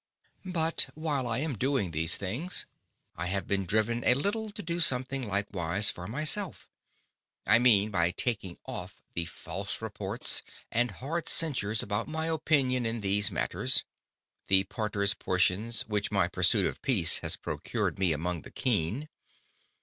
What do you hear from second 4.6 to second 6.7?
do something likewise for myself;